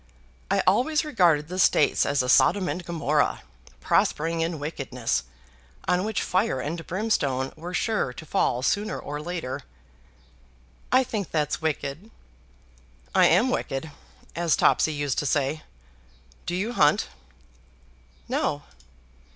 I 0.49 0.63
always 0.65 1.05
regarded 1.05 1.47
the 1.47 1.59
States 1.59 2.07
as 2.07 2.23
a 2.23 2.27
Sodom 2.27 2.67
and 2.67 2.83
Gomorrah, 2.83 3.43
prospering 3.81 4.41
in 4.41 4.57
wickedness, 4.57 5.21
on 5.87 6.03
which 6.03 6.23
fire 6.23 6.59
and 6.59 6.87
brimstone 6.87 7.53
were 7.55 7.75
sure 7.75 8.11
to 8.13 8.25
fall 8.25 8.63
sooner 8.63 8.97
or 8.99 9.21
later." 9.21 9.61
"I 10.91 11.03
think 11.03 11.29
that's 11.29 11.61
wicked." 11.61 12.09
"I 13.13 13.27
am 13.27 13.51
wicked, 13.51 13.91
as 14.35 14.55
Topsy 14.55 14.91
used 14.93 15.19
to 15.19 15.27
say. 15.27 15.61
Do 16.47 16.55
you 16.55 16.73
hunt?" 16.73 17.07
"No." 18.27 18.63